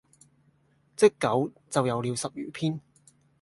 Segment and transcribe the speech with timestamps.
[0.97, 2.81] 積久就有了十餘篇。